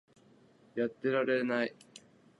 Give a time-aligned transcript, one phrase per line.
[0.73, 1.75] やってられない